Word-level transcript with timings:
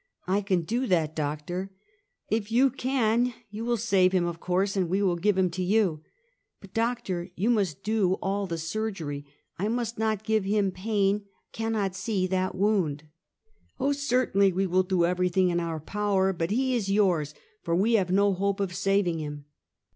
"I 0.27 0.41
can 0.41 0.61
do 0.63 0.87
that, 0.87 1.15
doctor."" 1.15 1.69
If 2.31 2.51
you 2.51 2.71
can 2.71 3.35
you 3.51 3.63
will 3.63 3.77
save 3.77 4.13
him, 4.13 4.25
of 4.25 4.39
course, 4.39 4.75
and 4.75 4.89
we 4.89 5.03
will 5.03 5.15
give 5.15 5.37
him 5.37 5.51
to 5.51 5.61
you." 5.61 6.01
"But, 6.59 6.73
doctor, 6.73 7.29
you 7.35 7.51
must 7.51 7.83
do 7.83 8.13
all 8.15 8.47
the 8.47 8.57
surgery. 8.57 9.27
I 9.59 9.67
must 9.67 9.99
not 9.99 10.23
give 10.23 10.43
him 10.43 10.71
pain; 10.71 11.25
cannot 11.51 11.95
see 11.95 12.25
that 12.25 12.55
wound."" 12.55 13.03
Oh, 13.79 13.91
certainly, 13.91 14.51
we 14.51 14.65
will 14.65 14.81
do 14.81 15.05
everything 15.05 15.49
in 15.49 15.59
our 15.59 15.79
power; 15.79 16.33
but 16.33 16.49
he 16.49 16.73
is 16.73 16.89
yours, 16.89 17.35
for 17.61 17.75
we 17.75 17.93
have 17.93 18.09
no 18.09 18.33
hope 18.33 18.59
of 18.59 18.73
saving 18.73 19.19
him." 19.19 19.45